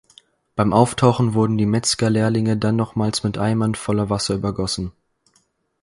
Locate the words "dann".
2.57-2.75